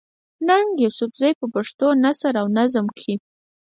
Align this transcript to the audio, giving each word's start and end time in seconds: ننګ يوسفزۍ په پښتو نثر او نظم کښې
ننګ 0.47 0.69
يوسفزۍ 0.83 1.31
په 1.39 1.45
پښتو 1.53 1.87
نثر 2.03 2.33
او 2.41 2.47
نظم 2.57 2.85
کښې 2.97 3.15